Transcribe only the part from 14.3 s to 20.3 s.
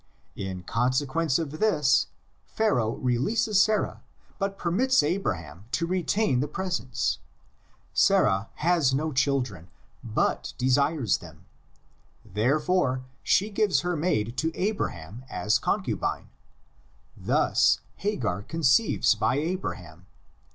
to Abraham as con cubine. Thus Hagar conceives by Abraham.